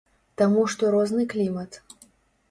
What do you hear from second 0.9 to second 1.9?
розны клімат.